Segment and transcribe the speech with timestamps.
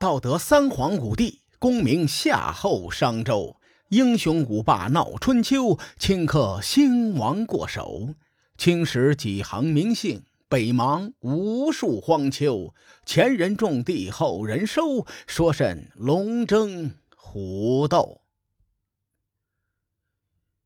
[0.00, 3.56] 道德三皇五帝，功名夏后商周，
[3.90, 8.14] 英雄五霸闹春秋，顷刻兴亡过手。
[8.56, 12.72] 青史几行名姓，北邙无数荒丘。
[13.04, 18.22] 前人种地，后人收，说甚龙争虎斗？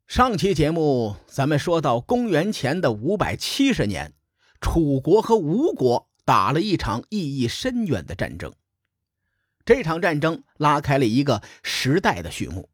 [0.06, 4.12] 上期节目咱们说到公元前的五百七十年，
[4.60, 8.52] 楚国和吴国打了一场意义深远的战争。
[9.64, 12.68] 这场战争拉开了一个时代的序幕。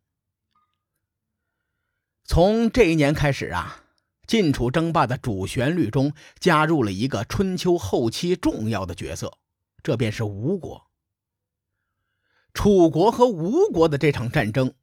[2.24, 3.84] 从这一年开始啊，
[4.26, 9.38] 晋楚争霸的主旋律中加入了一个春秋后期重要的角色，
[9.82, 10.90] 这便是吴国。
[12.52, 14.74] 楚国和吴国的这场战争，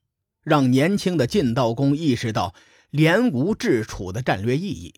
[0.41, 2.55] 让年轻的晋悼公意识到
[2.89, 4.93] 联吴制楚的战略意义。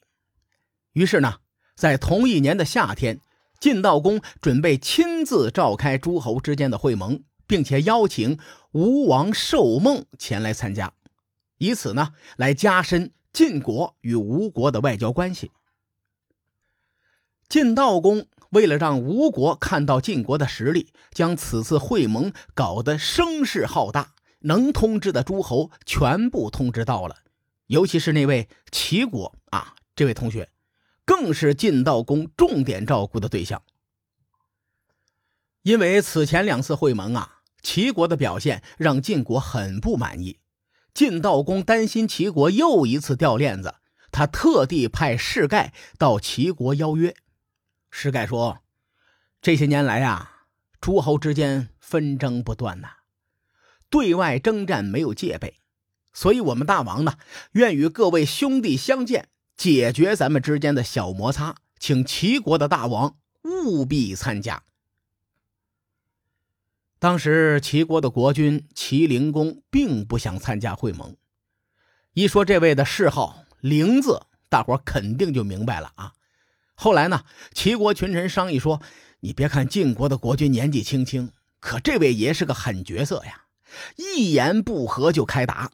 [0.94, 1.40] 于是呢，
[1.76, 3.20] 在同一年的夏天。
[3.60, 8.40] 晋悼公准备亲自召开诸侯之间的会盟，并且邀请
[8.72, 10.94] 吴王寿梦前来参加，
[11.58, 15.52] 以此呢来加深晋国与吴国的外交关系。
[17.50, 27.18] 晋悼公为了让吴国看到晋国的实力，将此次会盟搞得声势浩大，能通知的诸侯全部通知到了，
[27.68, 30.50] 尤其是那位齐国啊，这位同学。
[31.10, 33.64] 更是晋悼公重点照顾的对象，
[35.64, 40.40] 因为此前两次会盟啊，齐国的表现让晋国很不满意。
[40.94, 43.74] 晋悼公担心齐国又一次掉链子，
[44.12, 47.16] 他特地派士盖到齐国邀约。
[47.90, 48.60] 士盖说
[49.42, 50.46] ：“这些年来啊，
[50.80, 52.88] 诸侯之间纷争不断呐，
[53.90, 55.60] 对外征战没有戒备，
[56.14, 57.18] 所以我们大王呢，
[57.54, 59.30] 愿与各位兄弟相见。”
[59.60, 64.64] 解决咱们之间的小摩擦，请齐国的大王务必参加。
[66.98, 71.18] 当时齐国的国君齐灵公并不想参加会盟，
[72.14, 76.14] 一说这位的谥号“灵”字，大伙肯定就明白了啊。
[76.74, 78.82] 后来呢，齐国群臣商议说
[79.20, 83.44] ：“你别看晋国的国君年纪轻轻，可这位爷是个狠角色呀，
[83.98, 85.70] 一言不合就开打。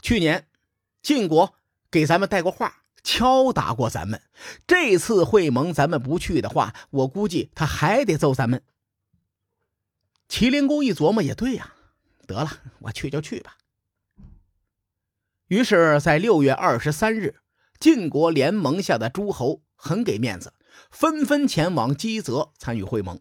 [0.00, 0.48] 去年
[1.02, 1.54] 晋国。”
[1.90, 2.77] 给咱们带过话，
[3.08, 4.20] 敲打过咱们。
[4.66, 8.62] 这次会盟咱们不去的话，我估计他还得揍咱们。
[10.28, 11.72] 麒麟公一琢磨，也对呀，
[12.26, 13.56] 得了，我去就去吧。
[15.46, 17.36] 于是，在六月二十三日，
[17.80, 20.52] 晋国联盟下的诸侯很给面子，
[20.90, 23.18] 纷纷前往基泽参与会盟。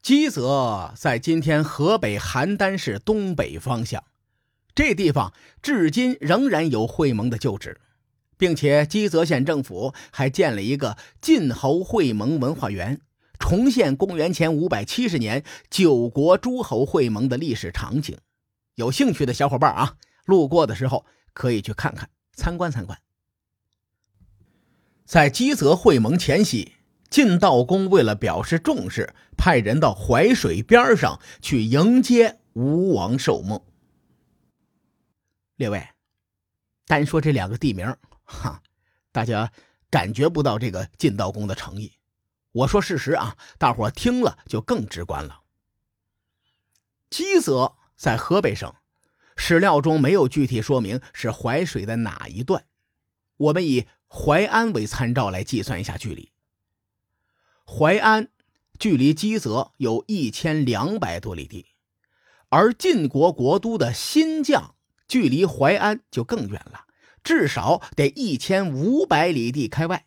[0.00, 4.02] 基泽在今天河北邯郸市东北方向。
[4.74, 7.78] 这地方至今仍然有会盟的旧址，
[8.40, 12.98] 并且基泽县政府还建了一个晋侯会盟文化园，
[13.38, 18.16] 重现公元前五百七十年九国诸侯会盟的历史场景。
[18.76, 22.98] 有兴趣的小伙伴啊，路过的时候可以去看看、参观参观。
[25.04, 26.72] 在基泽会盟前夕，
[27.10, 33.60] 晋悼公为了表示重视，派人到淮水边上去迎接吴王寿梦。
[35.56, 35.86] 列位，
[36.86, 37.94] 单说这两个地名，
[38.30, 38.62] 哈，
[39.10, 39.52] 大家
[39.90, 41.92] 感觉不到这个晋悼公的诚意。
[42.52, 45.40] 我说事实啊，大伙听了就更直观了。
[47.10, 48.72] 基泽在河北省，
[49.36, 52.64] 史料中没有具体说明是淮水的哪一段。
[53.36, 56.30] 我们以淮安为参照来计算一下距离。
[57.64, 58.28] 淮安
[58.78, 61.66] 距离基泽有一千两百多里地，
[62.48, 64.70] 而晋国国都的新绛。
[65.08, 66.84] 距离淮安就更远了，
[67.22, 70.06] 至少得一千五百里地开外。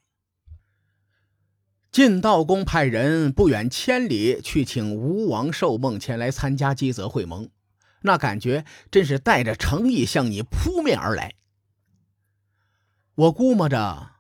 [1.92, 7.50] 晋悼公派人不远千里去请吴王寿梦前来参加基泽会盟，
[8.02, 11.36] 那感觉真是带着诚意向你扑面而来。
[13.14, 14.14] 我估摸着，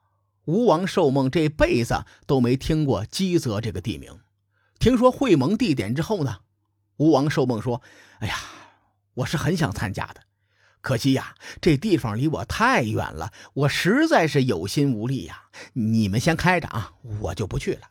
[0.45, 4.19] 吴王寿梦这辈子都没听过基泽这个地名。
[4.77, 6.41] 听说会盟地点之后呢，
[6.97, 7.81] 吴王寿梦说
[8.19, 8.35] ：“哎呀，
[9.15, 10.21] 我是很想参加的。”
[10.83, 15.43] 可惜呀，这地方离我太远了，我实在是有心无力呀。
[15.71, 16.91] 你们先开着啊，
[17.21, 17.87] 我就不去了。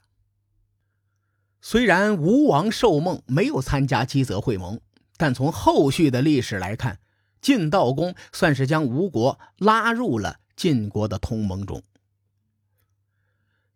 [1.63, 4.79] 虽然吴王寿梦没有参加基泽会盟，
[5.17, 7.01] 但从后续的历史来看，
[7.41, 11.83] 晋悼公算是将吴国拉入了晋国的同盟中。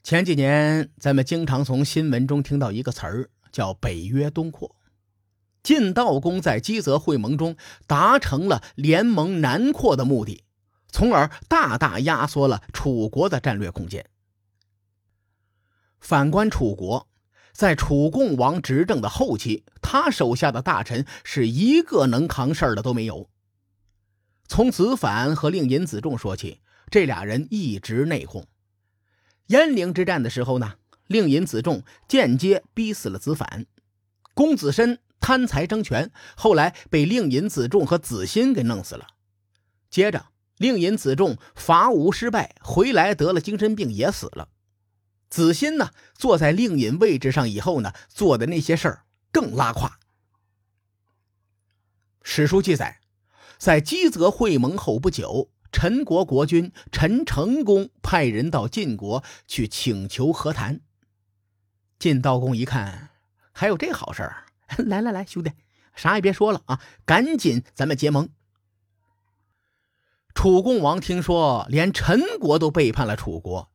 [0.03, 4.77] 前几年，咱们经常从新闻中听到一个词儿，叫“北约东扩”。
[5.67, 7.57] 晋悼公在基泽会盟中
[7.89, 10.45] 达成了联盟南扩的目的，
[10.93, 14.09] 从而大大压缩了楚国的战略空间。
[15.99, 17.09] 反观楚国，
[17.53, 23.29] 在楚共王执政的后期，他手下的大臣是一个能扛事儿的都没有。
[24.47, 26.61] 从子反和令尹子重说起，
[26.93, 28.45] 这俩人一直内讧。
[29.49, 30.75] 鄢陵之战的时候呢，
[31.09, 33.67] 令尹子重间接逼死了子反，
[34.33, 39.08] 公子申贪财争权，后来被令尹子重和子欣给弄死了。
[39.90, 40.26] 接着，
[40.56, 44.50] 令尹子重伐吴失败，回来得了精神病也死了。
[45.28, 49.02] 子欣呢，坐在令尹位置上以后呢，做的那些事儿
[49.32, 49.99] 更拉胯。
[52.22, 53.00] 史书记载，
[53.58, 60.82] 在基泽会盟后不久，陈国国君陈成功派人到晋国去请求和谈。
[61.99, 63.08] 晋悼公一看，
[63.50, 64.45] 还有这好事儿，
[64.79, 65.53] 来来来，兄弟，
[65.95, 68.29] 啥也别说了啊，赶紧咱们结盟。
[70.35, 73.71] 楚共王听说连陈国都背叛了楚国。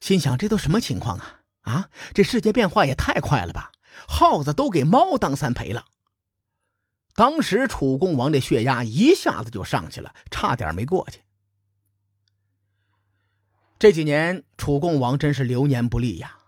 [0.00, 1.40] 心想：这都什么情况啊？
[1.62, 3.72] 啊，这世界变化也太快了吧！
[4.06, 5.86] 耗子都给猫当三陪了。
[7.14, 11.20] 当时楚共王的血压一下子就上去了，差点没过去。
[13.78, 16.38] 这几年楚共王真是流年不利呀！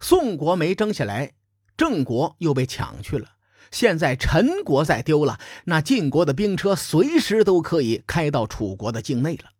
[0.00, 1.34] 宋国没争下来，
[1.82, 3.32] 郑国又被抢去了，
[3.72, 9.50] 现在陈国再丢了，那晋国的兵车随时都可以开到楚国的境内了。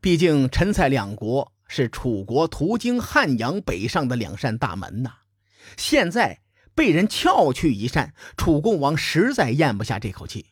[0.00, 5.10] 毕竟陈蔡两国是楚国途经汉阳北上的两扇大门呐，
[5.76, 6.40] 现在
[6.74, 10.46] 被人撬去一扇，楚共王实在咽不下这口气。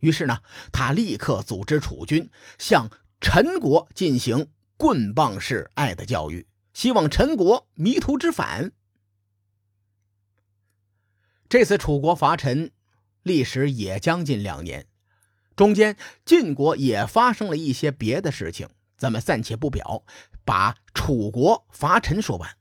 [0.00, 0.40] 于是呢，
[0.70, 2.28] 他立刻组织楚军
[2.58, 2.90] 向
[3.22, 8.72] 陈国进行棍棒式爱的教育，希望陈国迷途知返。
[11.48, 12.70] 这次楚国伐陈，
[13.22, 14.86] 历时也将近两年。
[15.54, 20.02] 中间晋国也发生了一些别的事情，咱们暂且不表，
[20.44, 22.56] 把楚国伐陈说完。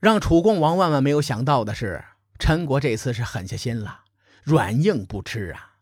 [0.00, 2.04] 让楚共王万万没有想到的是，
[2.38, 4.04] 陈国这次是狠下心了，
[4.42, 5.76] 软硬不吃啊！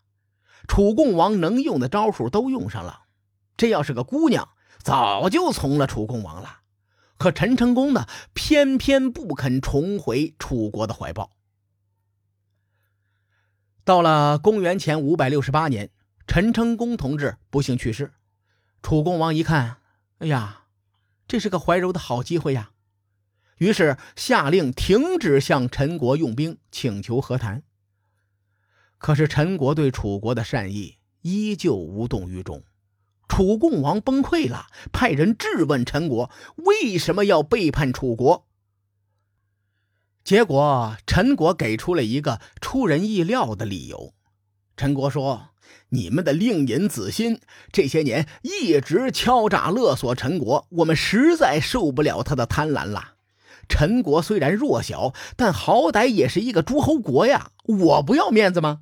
[0.67, 3.03] 楚共王能用的招数都用上了，
[3.55, 4.49] 这要是个姑娘，
[4.81, 6.61] 早就从了楚共王了。
[7.17, 11.31] 可陈成功呢，偏偏不肯重回楚国的怀抱。
[13.83, 15.91] 到了公元前五百六十八年，
[16.27, 18.13] 陈成功同志不幸去世。
[18.81, 19.77] 楚共王一看，
[20.17, 20.65] 哎呀，
[21.27, 22.71] 这是个怀柔的好机会呀！
[23.57, 27.63] 于是下令停止向陈国用兵，请求和谈。
[28.97, 32.63] 可是陈国对楚国的善意依旧无动于衷。
[33.27, 38.45] 楚共王崩溃了，派人质问陈国为什么要背叛楚国。
[40.23, 44.13] 结果，陈国给出了一个出人意料的理由。
[44.75, 45.49] 陈国说
[45.89, 47.39] ：“你们的令尹子欣
[47.71, 53.13] 这些年一直敲诈勒索陈国，我们实在受不了他的贪婪了。
[53.69, 58.81] 陈国虽然弱小，但好歹也是一个诸侯国呀，我不要面子吗？”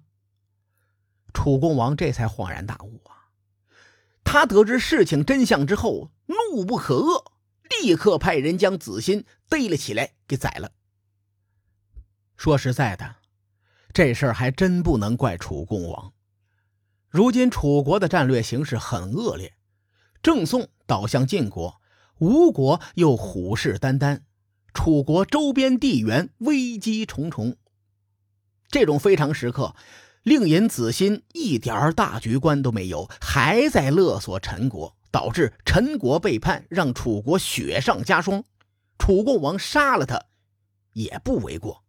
[1.34, 3.12] 楚共王这才恍然大悟啊！
[4.23, 7.23] 他得知事情真相之后，怒不可遏，
[7.81, 10.71] 立刻派人将子欣逮了起来，给宰了。
[12.35, 13.17] 说实在的，
[13.93, 16.13] 这事儿还真不能怪楚共王。
[17.09, 19.53] 如今楚国的战略形势很恶劣，
[20.23, 21.79] 郑宋倒向晋国，
[22.17, 24.21] 吴国又虎视眈眈，
[24.73, 27.57] 楚国周边地缘危机重重。
[28.69, 29.75] 这种非常时刻，
[30.23, 38.44] 令尹子欣一点大局观都没有，还在勒索陈国，导致陈国背叛，让楚国雪上加霜。
[38.97, 40.23] 楚共王杀了他，
[40.94, 41.83] 也不为过。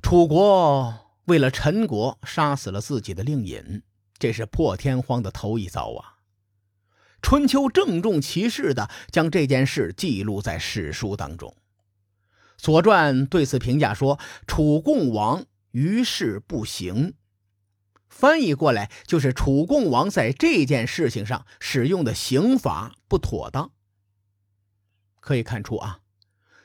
[0.00, 3.82] 楚国为了陈国杀死了自己的令尹，
[4.18, 6.14] 这是破天荒的头一遭啊！
[7.20, 11.56] 春秋郑重其事的将这件事记录在史书当中。
[12.62, 15.44] 《左传》对此评价说：“楚共王
[15.76, 17.12] 于事不行。”
[18.08, 23.72] 翻译过来就是楚共王在这件事情上使用的刑法不妥当。
[25.20, 26.00] 可以看出啊。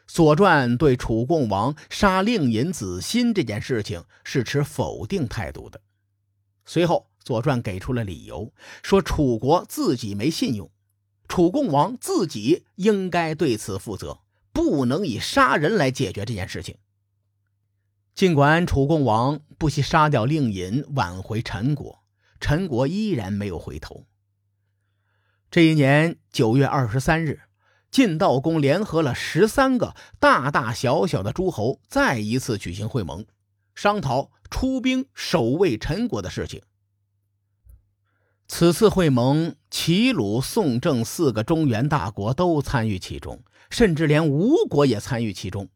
[0.13, 5.81] 《左传》对楚共王杀令尹子欣这件事情是持否定态度的。
[6.65, 8.53] 随后，《左传》给出了理由，
[8.83, 10.69] 说楚国自己没信用，
[11.27, 14.19] 楚共王自己应该对此负责，
[14.51, 16.77] 不能以杀人来解决这件事情。
[18.21, 22.03] 尽管楚共王不惜杀掉令尹挽回陈国，
[22.39, 24.05] 陈国依然没有回头。
[25.49, 27.41] 这一年九月二十三日。
[27.89, 33.25] 晋悼公联合了十三个大大小小的诸侯，再一次举行会盟，
[33.73, 36.61] 商讨出兵守卫陈国的事情。
[38.47, 45.67] 此次会盟，齐、鲁、宋、郑四个中原大国都参与其中，甚至连吴国也参与其中。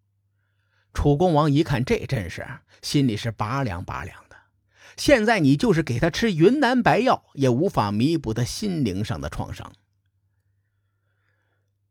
[0.96, 2.44] 楚公王一看这阵势，
[2.82, 4.36] 心里是拔凉拔凉的。
[4.98, 9.72] 现在你就是给他吃云南白药，也无法弥补他心灵上的创伤。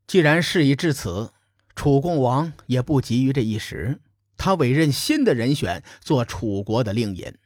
[0.08, 1.32] 既然事已至此，
[1.76, 4.00] 楚共王也不急于这一时，
[4.36, 7.38] 他委任新的人选做楚国的令尹，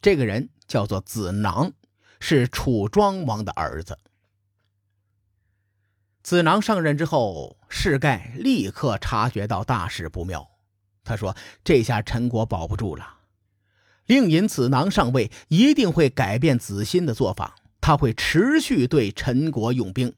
[0.00, 1.72] 这个人叫做子囊。
[2.20, 3.96] 是楚庄王的儿子。
[6.24, 10.50] 子囊上任之后，世盖立刻察觉到大事不妙。
[11.04, 13.18] 他说：“这下陈国保不住了。
[14.06, 17.56] 令尹子囊上位，一定会改变子欣的做法。
[17.80, 20.14] 他会持续对陈国用兵。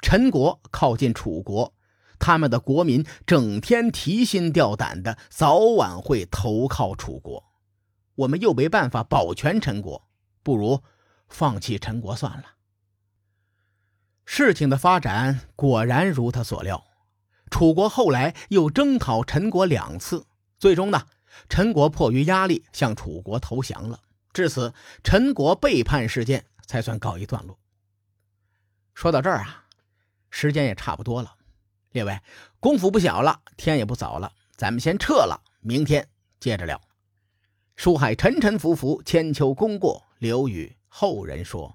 [0.00, 1.74] 陈国靠近楚国，
[2.18, 7.44] 他们的国民整天提心吊胆的，早晚会投靠楚国。
[8.14, 10.02] 我们又没办法保全陈国。”
[10.46, 10.84] 不如
[11.28, 12.44] 放弃陈国算了。
[14.24, 16.85] 事情的发展果然如他所料，
[17.56, 20.26] 楚国后来又征讨陈国两次，
[20.58, 21.06] 最终呢，
[21.48, 23.98] 陈国迫于压力向楚国投降了。
[24.34, 27.58] 至此，陈国背叛事件才算告一段落。
[28.92, 29.64] 说到这儿啊，
[30.28, 31.34] 时间也差不多了，
[31.92, 32.20] 列位，
[32.60, 36.06] 功夫不小了，天也不早了，咱们先撤了，明天
[36.38, 36.78] 接着聊。
[37.74, 40.04] 书海沉沉浮浮，千秋功过。
[40.18, 41.74] 留与后人说。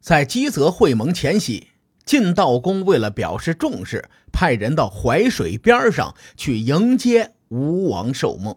[0.00, 1.68] 在基泽会盟前夕，
[2.06, 8.56] 晋悼公为了表示重视，派人到淮水边上去迎接吴王寿梦。